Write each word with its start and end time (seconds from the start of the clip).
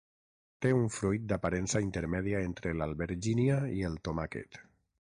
Té 0.65 0.71
un 0.77 0.87
fruit 0.95 1.27
d'aparença 1.33 1.83
intermèdia 1.89 2.43
entre 2.49 2.75
l'albergínia 2.81 3.63
i 3.79 3.89
el 3.93 4.05
tomàquet. 4.09 4.65